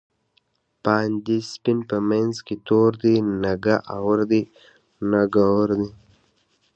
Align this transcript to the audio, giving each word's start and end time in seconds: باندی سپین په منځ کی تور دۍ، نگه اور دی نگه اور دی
باندی 0.83 1.39
سپین 1.51 1.79
په 1.89 1.97
منځ 2.09 2.35
کی 2.45 2.55
تور 2.67 2.91
دۍ، 3.01 3.15
نگه 3.45 3.75
اور 3.95 4.19
دی 4.29 4.41
نگه 5.11 5.43
اور 5.55 5.69
دی 5.79 5.89